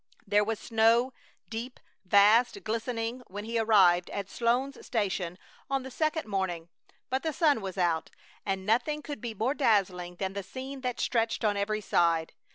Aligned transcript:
There 0.25 0.43
was 0.43 0.57
snow, 0.59 1.13
deep, 1.47 1.79
vast, 2.05 2.63
glistening, 2.63 3.21
when 3.27 3.43
he 3.45 3.59
arrived 3.59 4.09
at 4.09 4.31
Sloan's 4.31 4.83
Station 4.83 5.37
on 5.69 5.83
the 5.83 5.91
second 5.91 6.25
morning, 6.27 6.69
but 7.11 7.21
the 7.21 7.31
sun 7.31 7.61
was 7.61 7.77
out, 7.77 8.09
and 8.43 8.65
nothing 8.65 9.03
could 9.03 9.21
be 9.21 9.35
more 9.35 9.53
dazzling 9.53 10.15
than 10.15 10.33
the 10.33 10.41
scene 10.41 10.81
that 10.81 10.99
stretched 10.99 11.45
on 11.45 11.55
every 11.55 11.81
side. 11.81 12.33